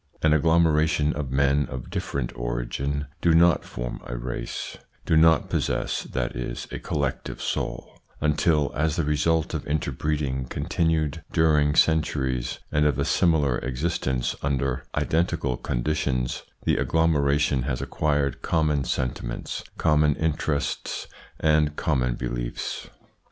An 0.23 0.33
agglomeration 0.33 1.13
of 1.13 1.29
men 1.29 1.67
of 1.67 1.91
different 1.91 2.35
origin 2.35 3.05
do 3.21 3.35
not 3.35 3.63
form 3.63 4.01
a 4.03 4.17
race, 4.17 4.75
do 5.05 5.15
not 5.15 5.47
possess, 5.47 6.01
that 6.01 6.35
is, 6.35 6.67
a 6.71 6.79
collective 6.79 7.39
soul, 7.39 8.01
until, 8.19 8.71
as 8.73 8.95
the 8.95 9.03
result 9.03 9.53
of 9.53 9.63
interbreeding 9.67 10.45
continued 10.45 11.23
during 11.31 11.75
centuries, 11.75 12.57
and 12.71 12.87
of 12.87 12.97
a 12.97 13.05
similar 13.05 13.59
existence 13.59 14.35
under 14.41 14.85
identical 14.95 15.55
conditions, 15.55 16.41
the 16.65 16.77
agglomeration 16.77 17.61
has 17.61 17.79
acquired 17.79 18.41
common 18.41 18.83
sentiments, 18.83 19.63
common 19.77 20.15
interests, 20.15 21.05
and 21.39 21.75
common 21.75 22.15
beliefs. 22.15 22.89